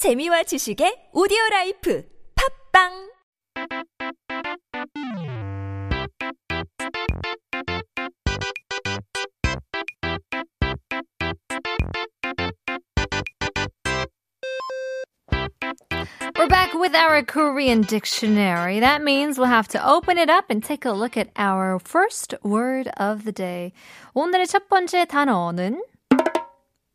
재미와 0.00 0.43
지식의 0.43 1.09
오디오 1.13 1.37
라이프 1.51 2.03
팝빵 2.73 3.11
We're 16.37 16.47
back 16.47 16.73
with 16.73 16.95
our 16.95 17.21
Korean 17.21 17.81
dictionary. 17.83 18.79
That 18.79 19.03
means 19.03 19.37
we'll 19.37 19.45
have 19.45 19.67
to 19.69 19.87
open 19.87 20.17
it 20.17 20.29
up 20.29 20.49
and 20.49 20.63
take 20.63 20.85
a 20.85 20.91
look 20.91 21.15
at 21.15 21.29
our 21.37 21.77
first 21.77 22.33
word 22.41 22.89
of 22.97 23.25
the 23.25 23.31
day. 23.31 23.73
오늘의 24.15 24.47
첫 24.47 24.67
번째 24.67 25.05
단어는 25.05 25.83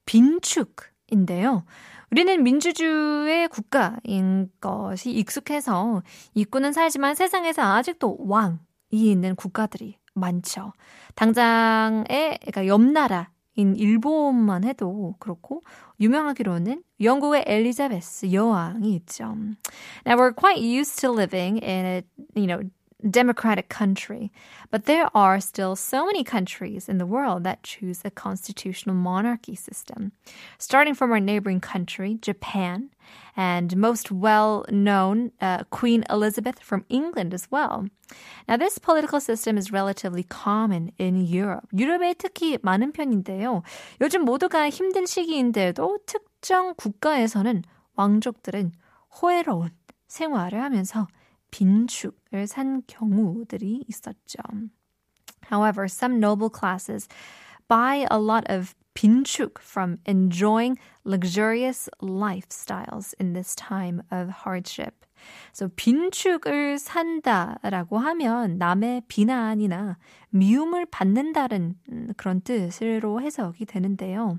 빈축인데요. 0.07 1.63
우리는 2.11 2.43
민주주의 2.43 3.49
국가인 3.49 4.51
것이 4.61 5.11
익숙해서 5.11 6.03
있고는 6.35 6.73
살지만 6.73 7.15
세상에서 7.15 7.63
아직도 7.63 8.19
왕이 8.21 8.59
있는 8.93 9.35
국가들이 9.35 9.99
많죠. 10.15 10.73
당장에 11.15 12.39
그러니까 12.41 12.67
옆 12.67 12.81
나라 12.81 13.31
인 13.59 13.75
일본만 13.75 14.65
해도 14.65 15.15
그렇고 15.19 15.63
유명하기로는 15.99 16.83
영국의 17.01 17.45
엘리자베스 17.47 18.31
여왕이 18.33 18.95
있죠. 18.97 19.35
Now 20.05 20.17
we're 20.19 20.35
quite 20.35 20.61
used 20.61 21.01
to 21.01 21.11
living 21.11 21.59
in 21.65 21.87
a, 21.87 22.03
you 22.35 22.47
know, 22.47 22.61
democratic 23.10 23.70
country, 23.70 24.32
but 24.70 24.86
there 24.86 25.10
are 25.16 25.40
still 25.40 25.76
so 25.76 26.06
many 26.06 26.24
countries 26.24 26.88
in 26.88 26.98
the 26.98 27.06
world 27.06 27.44
that 27.44 27.64
choose 27.64 28.02
a 28.06 28.12
constitutional 28.12 28.96
monarchy 28.96 29.56
system. 29.56 30.12
Starting 30.58 30.94
from 30.94 31.12
our 31.12 31.20
neighboring 31.20 31.60
country, 31.60 32.18
Japan, 32.22 32.90
and 33.36 33.76
most 33.76 34.12
well 34.12 34.66
known 34.70 35.32
uh, 35.42 35.64
Queen 35.70 36.04
Elizabeth 36.10 36.60
from 36.60 36.86
England 36.90 37.34
as 37.34 37.48
well. 37.50 37.88
Now, 38.48 38.58
this 38.58 38.78
political 38.78 39.20
system 39.20 39.58
is 39.58 39.72
relatively 39.72 40.24
common 40.24 40.92
in 40.98 41.16
Europe. 41.26 41.68
유럽에 41.74 42.14
특히 42.16 42.58
많은 42.62 42.92
편인데요. 42.92 43.64
요즘 44.02 44.26
모두가 44.26 44.70
힘든 44.70 45.06
시기인데도 45.06 46.00
특정 46.06 46.74
국가에서는 46.76 47.64
왕족들은 47.96 48.74
호혜로운 49.22 49.72
생활을 50.08 50.62
하면서 50.62 51.08
빈축을 51.57 52.47
산 52.47 52.83
경우들이 52.87 53.85
있었죠. 53.89 54.43
However, 55.51 55.87
some 55.87 56.19
noble 56.19 56.51
classes 56.51 57.09
buy 57.67 58.07
a 58.11 58.19
lot 58.19 58.45
of 58.53 58.75
빈축 58.95 59.59
from 59.63 59.99
enjoying 60.07 60.77
luxurious 61.05 61.89
lifestyles 62.03 63.15
in 63.19 63.33
this 63.33 63.55
time 63.55 64.03
of 64.11 64.45
hardship. 64.45 65.07
So 65.55 65.69
빈축을 65.69 66.79
산다라고 66.79 67.97
하면 67.99 68.59
남의 68.59 69.05
비난이나 69.09 69.97
미움을 70.29 70.85
받는다는 70.85 71.77
그런 72.19 72.43
뜻으로 72.43 73.23
해석이 73.23 73.65
되는데요. 73.65 74.39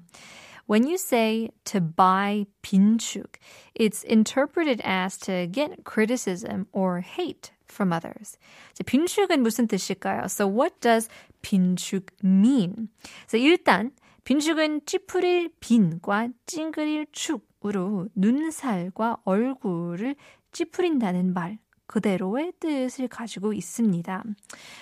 When 0.67 0.87
you 0.87 0.97
say 0.97 1.51
to 1.65 1.81
buy 1.81 2.47
빈축, 2.62 3.37
it's 3.75 4.03
interpreted 4.05 4.81
as 4.84 5.19
to 5.19 5.47
get 5.47 5.84
criticism 5.84 6.67
or 6.73 7.01
hate 7.01 7.53
from 7.67 7.92
others. 7.92 8.39
이제 8.73 8.84
빈축은 8.84 9.42
무슨 9.42 9.67
뜻일까요? 9.67 10.28
So 10.28 10.47
what 10.47 10.81
does 10.81 11.09
빈축 11.42 12.11
mean? 12.23 12.89
So 13.27 13.39
일단 13.39 13.91
빈축은 14.25 14.87
찌푸릴 14.87 15.51
빈과 15.59 16.28
찡그릴 16.47 17.06
축으로 17.12 18.09
눈살과 18.15 19.19
얼굴을 19.25 20.15
찌푸린다는 20.53 21.33
말 21.33 21.59
그대로의 21.87 22.53
뜻을 22.59 23.09
가지고 23.09 23.53
있습니다. 23.53 24.25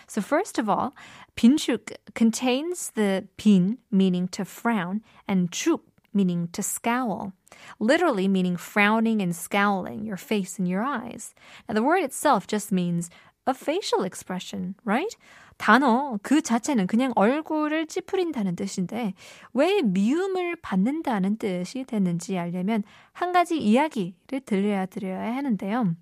So 0.06 0.22
first 0.22 0.60
of 0.60 0.70
all, 0.70 0.90
빈축 1.34 1.86
contains 2.14 2.92
the 2.92 3.26
빈 3.36 3.78
meaning 3.92 4.28
to 4.30 4.44
frown 4.44 5.02
and 5.28 5.50
축 5.50 5.84
meaning 6.12 6.48
to 6.52 6.62
scowl, 6.62 7.32
literally 7.78 8.28
meaning 8.28 8.56
frowning 8.56 9.20
and 9.22 9.34
scowling, 9.34 10.04
your 10.04 10.16
face 10.16 10.58
and 10.58 10.68
your 10.68 10.82
eyes. 10.82 11.34
Now 11.68 11.74
the 11.74 11.82
word 11.82 12.02
itself 12.02 12.46
just 12.46 12.72
means 12.72 13.10
a 13.46 13.54
facial 13.54 14.04
expression, 14.04 14.74
right? 14.84 15.16
단어 15.56 16.18
그 16.22 16.40
자체는 16.40 16.86
그냥 16.86 17.12
얼굴을 17.16 17.86
찌푸린다는 17.86 18.56
뜻인데 18.56 19.12
왜 19.52 19.82
미움을 19.82 20.56
받는다는 20.56 21.36
뜻이 21.36 21.84
됐는지 21.84 22.38
알려면 22.38 22.82
한 23.12 23.32
가지 23.32 23.58
이야기를 23.58 24.40
들려야 24.46 24.86
드려야 24.86 25.34
하는데요. 25.36 25.94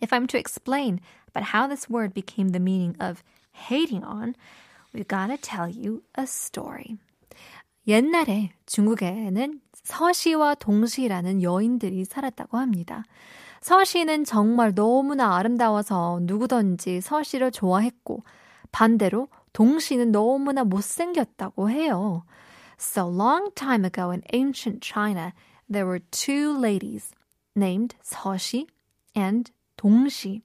If 0.00 0.12
I'm 0.12 0.26
to 0.28 0.38
explain 0.38 1.00
about 1.28 1.52
how 1.52 1.66
this 1.66 1.88
word 1.88 2.14
became 2.14 2.50
the 2.50 2.60
meaning 2.60 2.96
of 3.00 3.22
hating 3.52 4.04
on, 4.04 4.34
we've 4.92 5.08
got 5.08 5.28
to 5.28 5.36
tell 5.36 5.68
you 5.68 6.02
a 6.16 6.26
story. 6.26 6.98
옛날에 7.86 8.50
중국에는 8.66 9.60
서시와 9.72 10.54
동시라는 10.56 11.42
여인들이 11.42 12.04
살았다고 12.04 12.58
합니다. 12.58 13.04
서시는 13.60 14.24
정말 14.24 14.74
너무나 14.74 15.36
아름다워서 15.36 16.20
누구든지 16.22 17.00
서시를 17.00 17.50
좋아했고 17.50 18.22
반대로 18.72 19.28
동시는 19.52 20.12
너무나 20.12 20.64
못생겼다고 20.64 21.70
해요. 21.70 22.24
So 22.78 23.06
long 23.06 23.52
time 23.54 23.84
ago 23.84 24.10
in 24.10 24.22
ancient 24.32 24.80
China, 24.82 25.32
there 25.68 25.86
were 25.86 26.00
two 26.10 26.56
ladies 26.56 27.12
named 27.54 27.94
서시 28.02 28.66
and 29.14 29.50
동시. 29.79 30.41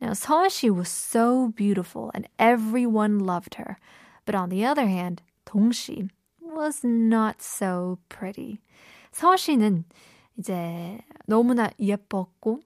Now, 0.00 0.12
서시 0.12 0.70
was 0.74 0.88
so 0.88 1.52
beautiful 1.54 2.10
and 2.14 2.28
everyone 2.38 3.18
loved 3.18 3.56
her. 3.56 3.78
But 4.24 4.34
on 4.34 4.48
the 4.48 4.64
other 4.64 4.86
hand, 4.86 5.22
동시 5.46 6.08
was 6.40 6.84
not 6.84 7.36
so 7.40 7.98
pretty. 8.08 8.60
서시는 9.12 9.84
이제 10.38 11.00
너무나 11.26 11.70
예뻤고 11.80 12.60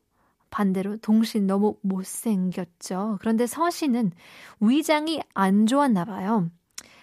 반대로 0.51 0.99
동신 0.99 1.47
너무 1.47 1.77
못생겼죠. 1.83 3.19
그런데 3.21 3.47
서시는 3.47 4.13
위장이 4.61 5.23
안 5.35 5.67
좋았나 5.67 6.05
봐요. 6.05 6.51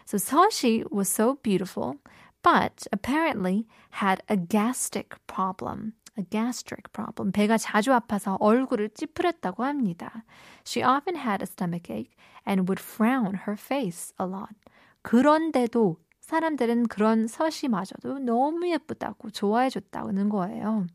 So 0.05 0.17
서시 0.17 0.85
was 0.91 1.09
so 1.09 1.35
beautiful, 1.41 1.95
but 2.43 2.87
apparently 2.93 3.65
had 4.01 4.21
a 4.29 4.37
gastric 4.37 5.17
problem. 5.27 5.93
A 6.18 6.24
gastric 6.30 6.92
problem. 6.92 7.32
배가 7.32 7.58
자주 7.58 7.92
아파서 7.92 8.36
얼굴을 8.40 8.90
찌푸렸다고 8.90 9.64
합니다. 9.64 10.24
She 10.64 10.84
often 10.84 11.16
had 11.16 11.42
a 11.42 11.46
stomachache 11.46 12.14
and 12.46 12.68
would 12.68 12.80
frown 12.80 13.34
her 13.46 13.56
face 13.58 14.14
a 14.20 14.26
lot. 14.26 14.54
그런데도 15.02 15.96
사람들은 16.20 16.86
그런 16.88 17.26
서시마저도 17.26 18.20
너무 18.20 18.70
예쁘다고 18.70 19.30
좋아해 19.30 19.68
줬다는 19.68 20.28
거예요. 20.30 20.86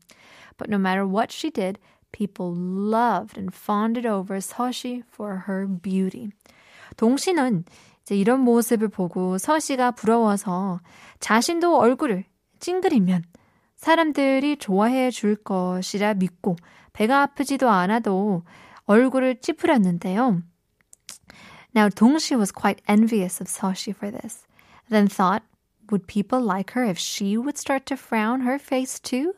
But 0.56 0.68
no 0.68 0.76
matter 0.76 1.06
what 1.06 1.32
she 1.32 1.50
did, 1.50 1.78
people 2.12 2.54
loved 2.56 3.38
and 3.38 3.54
fawned 3.54 4.06
over 4.06 4.38
서시 4.40 5.02
for 5.12 5.42
her 5.48 5.66
beauty. 5.66 6.30
동시는 6.96 7.64
이제 8.02 8.16
이런 8.16 8.40
모습을 8.40 8.88
보고 8.88 9.38
서시가 9.38 9.92
부러워서 9.92 10.80
자신도 11.20 11.76
얼굴을 11.78 12.24
찡그리면 12.58 13.22
사람들이 13.79 14.57
좋아해 14.57 15.11
줄 15.11 15.35
것이라 15.35 16.15
믿고 16.15 16.55
배가 16.93 17.21
아프지도 17.21 17.69
않아도 17.69 18.43
얼굴을 18.85 19.41
찌푸렸는데요. 19.41 20.41
Now, 21.75 21.89
동시 21.89 22.35
was 22.35 22.51
quite 22.51 22.81
envious 22.87 23.41
of 23.41 23.47
Soshi 23.47 23.93
for 23.93 24.09
this, 24.09 24.45
then 24.89 25.07
thought, 25.07 25.43
would 25.91 26.07
people 26.07 26.39
like 26.39 26.71
her 26.71 26.85
if 26.85 26.97
she 26.97 27.37
would 27.37 27.57
start 27.57 27.85
to 27.87 27.97
frown 27.97 28.41
her 28.41 28.57
face 28.57 28.99
too? 28.99 29.33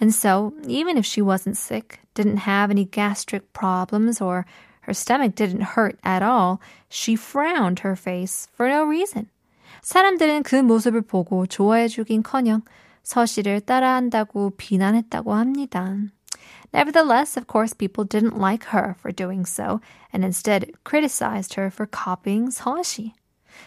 And 0.00 0.14
so, 0.14 0.54
even 0.66 0.96
if 0.96 1.04
she 1.04 1.20
wasn't 1.20 1.56
sick, 1.56 2.00
didn't 2.14 2.46
have 2.46 2.70
any 2.70 2.84
gastric 2.84 3.52
problems, 3.52 4.20
or 4.20 4.46
her 4.82 4.94
stomach 4.94 5.34
didn't 5.34 5.74
hurt 5.74 5.98
at 6.04 6.22
all, 6.22 6.60
she 6.88 7.16
frowned 7.16 7.80
her 7.80 7.96
face 7.96 8.48
for 8.54 8.68
no 8.68 8.84
reason. 8.84 9.28
사람들은 9.82 10.44
그 10.44 10.56
모습을 10.56 11.02
보고 11.02 11.46
좋아해주긴커녕 11.46 12.62
서씨를 13.06 13.60
따라한다고 13.62 14.50
비난했다고 14.56 15.34
합니다. 15.34 15.96
Nevertheless, 16.72 17.36
of 17.36 17.46
course, 17.46 17.74
people 17.74 18.04
didn't 18.04 18.38
like 18.38 18.64
her 18.72 18.96
for 18.98 19.12
doing 19.12 19.44
so, 19.44 19.80
and 20.12 20.24
instead 20.24 20.72
criticized 20.84 21.54
her 21.54 21.70
for 21.70 21.86
copying 21.86 22.50
서씨. 22.50 23.12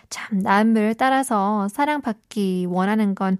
참, 0.10 0.40
남을 0.40 0.96
따라서 0.96 1.68
사랑받기 1.68 2.66
원하는 2.68 3.14
건, 3.14 3.38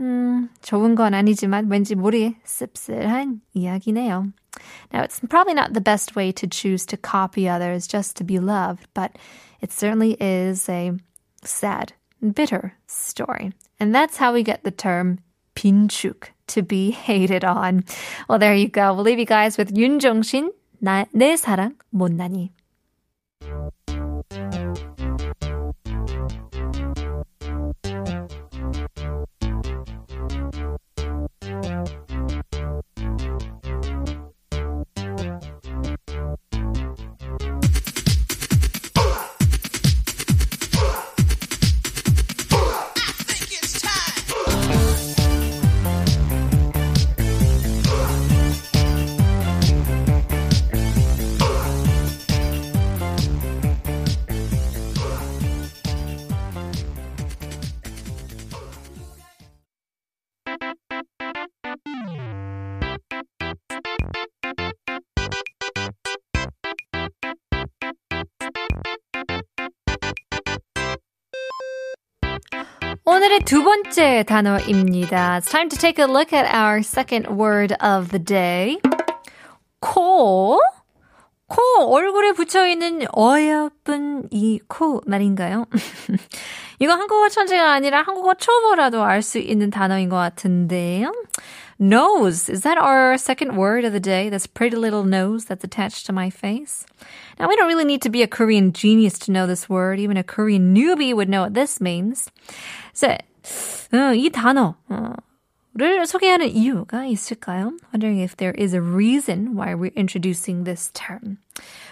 음, 0.00 0.48
좋은 0.62 0.94
건 0.94 1.14
아니지만 1.14 1.68
왠지 1.68 1.94
모르게 1.94 2.36
씁쓸한 2.44 3.40
이야기네요. 3.54 4.32
Now, 4.92 5.02
it's 5.02 5.20
probably 5.28 5.54
not 5.54 5.72
the 5.72 5.80
best 5.80 6.16
way 6.16 6.32
to 6.32 6.46
choose 6.46 6.86
to 6.86 6.96
copy 6.96 7.48
others 7.48 7.86
just 7.86 8.16
to 8.16 8.24
be 8.24 8.38
loved, 8.38 8.86
but 8.94 9.16
it 9.60 9.72
certainly 9.72 10.16
is 10.20 10.68
a 10.68 10.92
sad, 11.44 11.92
bitter 12.20 12.74
story. 12.86 13.52
And 13.78 13.94
that's 13.94 14.18
how 14.18 14.32
we 14.32 14.42
get 14.42 14.62
the 14.62 14.70
term 14.70 15.18
빈축 15.54 16.30
to 16.48 16.62
be 16.62 16.90
hated 16.90 17.44
on. 17.44 17.84
Well, 18.28 18.38
there 18.38 18.54
you 18.54 18.68
go. 18.68 18.94
We'll 18.94 19.04
leave 19.04 19.18
you 19.18 19.26
guys 19.26 19.56
with 19.56 19.74
윤종신, 19.74 20.50
나, 20.82 21.06
내 21.14 21.36
사랑 21.36 21.76
못나니. 21.94 22.50
오늘의 73.25 73.39
두 73.39 73.63
번째 73.63 74.21
단어입니다. 74.21 75.39
It's 75.39 75.49
time 75.49 75.67
to 75.69 75.79
take 75.79 75.97
a 75.97 76.07
look 76.07 76.31
at 76.31 76.47
our 76.55 76.83
second 76.83 77.27
word 77.27 77.73
of 77.83 78.09
the 78.11 78.23
day. 78.23 78.79
코. 79.79 80.59
코 81.47 81.59
얼굴에 81.91 82.33
붙여 82.33 82.67
있는 82.67 83.01
어여쁜 83.17 84.27
이 84.29 84.59
코 84.67 85.01
말인가요? 85.07 85.65
이거 86.78 86.92
한국어 86.94 87.28
천재가 87.28 87.72
아니라 87.72 88.02
한국어 88.02 88.34
초보라도 88.34 89.02
알 89.04 89.22
수 89.22 89.38
있는 89.38 89.70
단어인 89.70 90.08
것 90.08 90.16
같은데요. 90.16 91.12
Nose. 91.82 92.50
Is 92.50 92.60
that 92.60 92.76
our 92.76 93.16
second 93.16 93.56
word 93.56 93.86
of 93.86 93.92
the 93.92 94.00
day? 94.00 94.28
This 94.28 94.46
pretty 94.46 94.76
little 94.76 95.02
nose 95.02 95.46
that's 95.46 95.64
attached 95.64 96.04
to 96.06 96.12
my 96.12 96.28
face? 96.28 96.84
Now, 97.38 97.48
we 97.48 97.56
don't 97.56 97.68
really 97.68 97.86
need 97.86 98.02
to 98.02 98.10
be 98.10 98.22
a 98.22 98.26
Korean 98.26 98.72
genius 98.74 99.18
to 99.20 99.32
know 99.32 99.46
this 99.46 99.66
word. 99.66 99.98
Even 99.98 100.18
a 100.18 100.22
Korean 100.22 100.74
newbie 100.74 101.14
would 101.14 101.30
know 101.30 101.40
what 101.40 101.54
this 101.54 101.80
means. 101.80 102.28
So, 102.92 103.16
이 103.92 104.28
단어 104.30 104.74
를 105.77 106.05
소개하는 106.05 106.47
이유가 106.47 107.05
있을까요? 107.05 107.73
Wondering 107.93 108.21
if 108.21 108.37
there 108.37 108.53
is 108.57 108.73
a 108.73 108.81
reason 108.81 109.57
why 109.57 109.75
we're 109.75 109.91
introducing 109.97 110.63
this 110.63 110.89
term. 110.93 111.37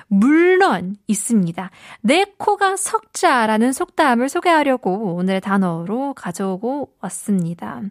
물론 0.08 0.96
있습니다. 1.08 1.70
내 2.00 2.26
코가 2.38 2.78
석자라는 2.78 3.74
속담을 3.74 4.30
소개하려고 4.30 5.16
오늘의 5.16 5.42
단어로 5.42 6.14
가져오고 6.14 6.94
왔습니다. 7.02 7.82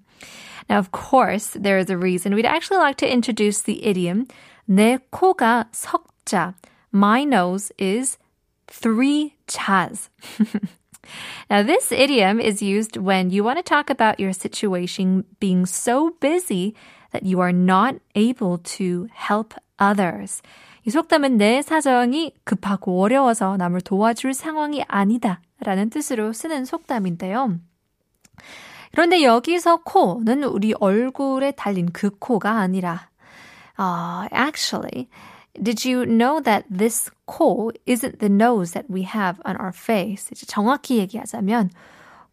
Now, 0.71 0.79
of 0.79 0.89
course, 0.93 1.61
there 1.61 1.79
is 1.79 1.91
a 1.91 1.97
reason. 1.97 2.35
We'd 2.35 2.47
actually 2.47 2.81
like 2.81 2.97
to 2.99 3.06
introduce 3.06 3.62
the 3.62 3.87
idiom 3.87 4.27
내 4.65 4.99
코가 5.11 5.69
석자. 5.73 6.55
My 6.94 7.25
nose 7.25 7.71
is 7.79 8.17
three 8.67 9.35
chas. 9.47 10.09
Now, 11.50 11.62
this 11.62 11.93
idiom 11.93 12.40
is 12.40 12.62
used 12.62 12.96
when 12.96 13.31
you 13.31 13.44
want 13.44 13.58
to 13.58 13.62
talk 13.62 13.90
about 13.90 14.20
your 14.20 14.32
situation 14.32 15.25
being 15.40 15.66
so 15.66 16.10
busy 16.20 16.75
that 17.12 17.25
you 17.25 17.40
are 17.40 17.52
not 17.52 17.96
able 18.14 18.58
to 18.78 19.08
help 19.12 19.54
others. 19.78 20.43
이 20.84 20.90
속담은 20.90 21.37
내 21.37 21.62
사정이 21.62 22.34
급하고 22.44 23.00
어려워서 23.02 23.56
남을 23.56 23.82
도와줄 23.82 24.34
상황이 24.34 24.82
아니다 24.88 25.40
라는 25.60 25.90
뜻으로 25.90 26.32
쓰는 26.32 26.64
속담인데요. 26.64 27.58
그런데 28.90 29.22
여기서 29.22 29.82
코는 29.84 30.44
우리 30.44 30.75
얼굴에 30.78 31.52
달린 31.52 31.88
그 31.93 32.10
코가 32.10 32.58
아니라, 32.58 33.08
uh, 33.78 34.28
actually, 34.32 35.08
Did 35.62 35.86
you 35.86 36.06
know 36.06 36.39
that 36.42 36.65
this 36.69 37.09
코 37.25 37.71
isn't 37.86 38.19
the 38.19 38.30
nose 38.30 38.74
that 38.74 38.86
we 38.89 39.04
have 39.04 39.39
on 39.44 39.57
our 39.57 39.74
face? 39.74 40.30
이제 40.31 40.45
정확히 40.45 40.98
얘기하자면 40.98 41.71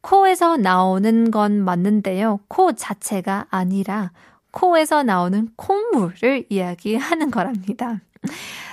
코에서 0.03 0.59
나오는 0.59 1.31
건 1.31 1.65
맞는데요. 1.65 2.41
코 2.49 2.73
자체가 2.73 3.47
아니라 3.50 4.12
코에서 4.50 5.03
나오는 5.03 5.49
콧물을 5.56 6.47
이야기하는 6.50 7.31
거랍니다. 7.31 8.03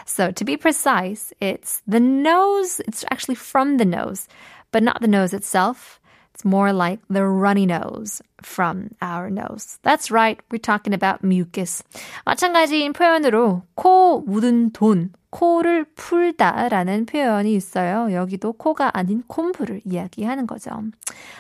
So 0.06 0.32
to 0.32 0.46
be 0.46 0.58
precise, 0.58 1.34
it's 1.40 1.82
the 1.88 2.02
nose, 2.02 2.82
it's 2.88 3.06
actually 3.10 3.36
from 3.36 3.78
the 3.78 3.86
nose, 3.86 4.28
but 4.72 4.84
not 4.84 5.00
the 5.00 5.08
nose 5.08 5.34
itself. 5.34 6.00
It's 6.37 6.45
more 6.45 6.71
like 6.71 7.01
the 7.09 7.25
runny 7.25 7.65
nose 7.65 8.21
from 8.43 8.91
our 9.01 9.31
nose. 9.31 9.79
That's 9.83 10.11
right. 10.11 10.39
We're 10.51 10.59
talking 10.59 10.93
about 10.93 11.25
mucus. 11.25 11.83
마찬가지인 12.27 12.93
표현으로 12.93 13.63
코 13.75 14.21
묻은 14.21 14.73
돈, 14.75 15.13
코를 15.31 15.87
풀다라는 15.95 17.07
표현이 17.07 17.55
있어요. 17.55 18.13
여기도 18.13 18.53
코가 18.53 18.91
아닌 18.93 19.23
콤부를 19.27 19.81
이야기하는 19.87 20.47
거죠. 20.47 20.71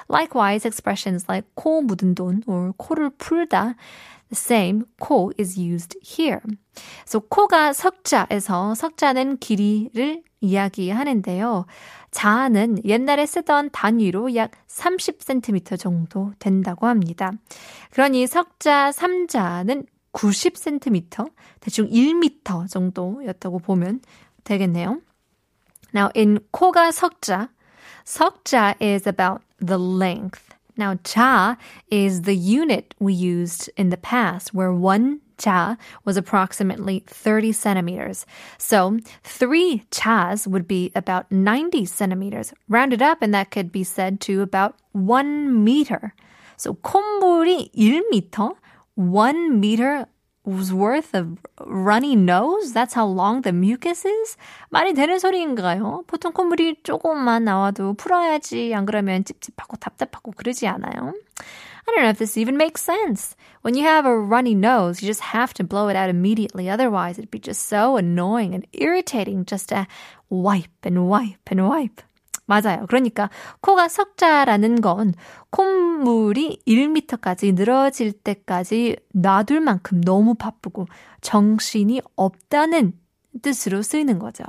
Likewise, 0.08 0.66
expressions 0.66 1.26
like 1.28 1.46
코 1.54 1.82
묻은 1.82 2.14
돈 2.14 2.42
or 2.46 2.72
코를 2.78 3.10
풀다 3.18 3.74
The 4.28 4.34
same 4.34 4.84
코 5.00 5.32
is 5.38 5.58
used 5.58 5.98
here. 6.04 6.40
So 7.06 7.20
코가 7.20 7.72
석자에서 7.72 8.74
석자는 8.74 9.38
길이를 9.38 10.22
이야기하는데요. 10.40 11.66
자는 12.10 12.84
옛날에 12.84 13.26
쓰던 13.26 13.70
단위로 13.70 14.34
약 14.34 14.52
30cm 14.68 15.78
정도 15.78 16.32
된다고 16.38 16.86
합니다. 16.86 17.32
그러니 17.90 18.26
석자 18.26 18.90
3자는 18.90 19.86
90cm, 20.12 21.30
대충 21.60 21.88
1m 21.90 22.70
정도였다고 22.70 23.58
보면 23.58 24.00
되겠네요. 24.44 25.00
Now, 25.94 26.10
in 26.16 26.40
코가 26.50 26.90
석자, 26.90 27.50
석자 28.04 28.74
is 28.80 29.08
about 29.08 29.42
the 29.64 29.78
length. 29.78 30.45
Now, 30.77 30.95
자 30.95 31.57
is 31.89 32.23
the 32.23 32.35
unit 32.35 32.95
we 32.99 33.13
used 33.13 33.69
in 33.75 33.89
the 33.89 33.97
past, 33.97 34.53
where 34.53 34.71
one 34.71 35.19
자 35.37 35.77
was 36.05 36.17
approximately 36.17 37.03
30 37.07 37.51
centimeters. 37.51 38.25
So 38.57 38.99
three 39.23 39.83
chas 39.91 40.47
would 40.47 40.67
be 40.67 40.91
about 40.95 41.31
90 41.31 41.85
centimeters. 41.85 42.53
Rounded 42.69 43.01
up, 43.01 43.21
and 43.21 43.33
that 43.33 43.51
could 43.51 43.71
be 43.71 43.83
said 43.83 44.21
to 44.21 44.41
about 44.41 44.75
one 44.93 45.63
meter. 45.63 46.13
So 46.57 46.75
콧물이 46.75 47.71
1m, 47.75 48.55
one 48.95 49.59
meter 49.59 50.05
was 50.05 50.07
worth 50.45 51.13
of 51.13 51.37
runny 51.59 52.15
nose? 52.15 52.73
That's 52.73 52.93
how 52.93 53.05
long 53.05 53.41
the 53.41 53.53
mucus 53.53 54.05
is? 54.05 54.37
말이 54.69 54.93
되는 54.93 55.19
소리인가요? 55.19 56.03
보통 56.07 56.33
콧물이 56.33 56.83
조금만 56.83 57.43
나와도 57.43 57.93
풀어야지. 57.93 58.73
안 58.73 58.85
그러면 58.85 59.23
찝찝하고 59.23 59.77
답답하고 59.77 60.31
그러지 60.31 60.67
않아요? 60.67 61.13
I 61.87 61.95
don't 61.95 62.03
know 62.03 62.09
if 62.09 62.19
this 62.19 62.37
even 62.37 62.57
makes 62.57 62.81
sense. 62.81 63.35
When 63.63 63.75
you 63.75 63.83
have 63.83 64.05
a 64.05 64.15
runny 64.15 64.55
nose, 64.55 65.01
you 65.01 65.07
just 65.07 65.21
have 65.21 65.53
to 65.55 65.63
blow 65.63 65.89
it 65.89 65.95
out 65.95 66.09
immediately. 66.09 66.69
Otherwise, 66.69 67.17
it'd 67.17 67.31
be 67.31 67.39
just 67.39 67.67
so 67.67 67.97
annoying 67.97 68.53
and 68.53 68.65
irritating 68.73 69.45
just 69.45 69.69
to 69.69 69.87
wipe 70.29 70.85
and 70.85 71.07
wipe 71.07 71.49
and 71.49 71.67
wipe. 71.67 72.01
맞아요. 72.45 72.85
그러니까 72.87 73.29
코가 73.61 73.87
석자라는 73.87 74.81
건 74.81 75.13
콧물이 75.51 76.63
1m까지 76.67 77.53
늘어질 77.53 78.11
때까지 78.11 78.97
놔둘 79.13 79.61
만큼 79.61 80.01
너무 80.01 80.33
바쁘고 80.35 80.87
정신이 81.21 82.01
없다는 82.15 82.93
뜻으로 83.41 83.81
쓰이는 83.81 84.19
거죠. 84.19 84.43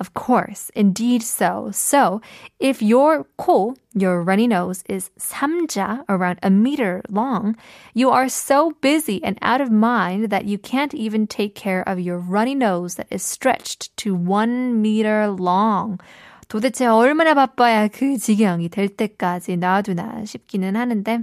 Of 0.00 0.10
course, 0.14 0.72
indeed 0.74 1.22
so. 1.22 1.70
So, 1.72 2.20
if 2.58 2.82
your 2.82 3.24
코, 3.38 3.76
your 3.94 4.20
runny 4.22 4.46
nose, 4.46 4.82
is 4.88 5.10
3자, 5.20 6.02
around 6.08 6.40
a 6.42 6.50
meter 6.50 7.02
long, 7.08 7.54
you 7.94 8.10
are 8.10 8.28
so 8.28 8.72
busy 8.80 9.22
and 9.22 9.38
out 9.42 9.60
of 9.60 9.70
mind 9.70 10.30
that 10.30 10.46
you 10.46 10.58
can't 10.58 10.92
even 10.92 11.28
take 11.28 11.54
care 11.54 11.88
of 11.88 12.00
your 12.00 12.18
runny 12.18 12.56
nose 12.56 12.96
that 12.96 13.06
is 13.10 13.22
stretched 13.22 13.96
to 13.98 14.16
1 14.16 14.82
meter 14.82 15.28
long. 15.30 16.00
도대체 16.49 16.87
얼마나 16.87 17.33
바빠야 17.33 17.87
그 17.87 18.17
지경이 18.17 18.69
될 18.69 18.89
때까지 18.89 19.55
놔두나 19.57 20.25
싶기는 20.25 20.75
하는데, 20.75 21.19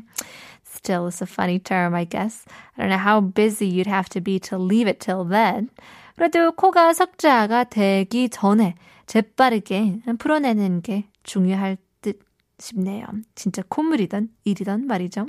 still 0.64 1.08
it's 1.08 1.20
a 1.20 1.26
funny 1.28 1.58
term, 1.58 1.94
I 1.94 2.04
guess. 2.04 2.44
I 2.76 2.86
don't 2.86 2.90
know 2.90 2.98
how 2.98 3.20
busy 3.20 3.66
you'd 3.66 3.88
have 3.88 4.08
to 4.10 4.20
be 4.22 4.38
to 4.48 4.56
leave 4.56 4.88
it 4.88 5.00
till 5.00 5.28
then. 5.28 5.68
그래도 6.14 6.52
코가 6.52 6.94
석자가 6.94 7.64
되기 7.64 8.28
전에 8.28 8.76
재빠르게 9.06 10.00
풀어내는 10.18 10.82
게 10.82 11.04
중요할 11.24 11.76
듯 12.00 12.20
싶네요. 12.58 13.04
진짜 13.34 13.62
콧물이던 13.68 14.30
일이던 14.44 14.86
말이죠. 14.86 15.26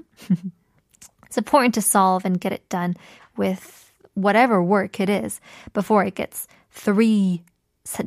It's 1.26 1.38
important 1.38 1.74
to 1.74 1.82
solve 1.82 2.24
and 2.24 2.40
get 2.40 2.54
it 2.54 2.70
done 2.70 2.94
with 3.38 3.92
whatever 4.16 4.64
work 4.64 5.02
it 5.02 5.10
is 5.10 5.42
before 5.74 6.06
it 6.06 6.16
gets 6.16 6.48
three 6.72 7.44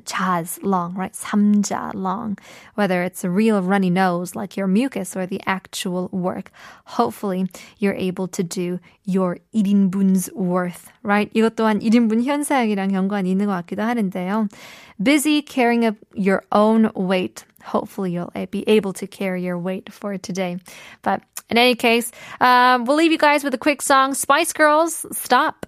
chas 0.05 0.59
long, 0.63 0.95
right? 0.95 1.13
삼자 1.13 1.93
long. 1.93 2.37
Whether 2.75 3.03
it's 3.03 3.23
a 3.23 3.29
real 3.29 3.61
runny 3.61 3.89
nose 3.89 4.35
like 4.35 4.55
your 4.55 4.67
mucus 4.67 5.15
or 5.15 5.25
the 5.25 5.41
actual 5.45 6.09
work. 6.11 6.51
Hopefully 6.85 7.47
you're 7.77 7.93
able 7.93 8.27
to 8.29 8.43
do 8.43 8.79
your 9.03 9.37
1인분's 9.53 10.31
worth, 10.33 10.87
right? 11.03 11.31
이것 11.33 11.55
또한 11.55 11.81
1인분 11.81 12.23
현상이랑 12.23 12.93
연관이 12.93 13.31
있는 13.31 13.47
것 13.47 13.65
같기도 13.65 13.83
하는데요. 13.83 14.49
Busy 15.01 15.41
carrying 15.41 15.85
up 15.85 15.95
your 16.13 16.43
own 16.51 16.91
weight. 16.95 17.43
Hopefully 17.63 18.13
you'll 18.13 18.31
be 18.51 18.63
able 18.67 18.93
to 18.93 19.07
carry 19.07 19.41
your 19.41 19.57
weight 19.57 19.91
for 19.91 20.17
today. 20.17 20.57
But 21.01 21.21
in 21.49 21.57
any 21.57 21.75
case, 21.75 22.11
um, 22.39 22.85
we'll 22.85 22.97
leave 22.97 23.11
you 23.11 23.17
guys 23.17 23.43
with 23.43 23.53
a 23.53 23.57
quick 23.57 23.81
song. 23.81 24.13
Spice 24.13 24.53
Girls, 24.53 25.05
Stop. 25.11 25.65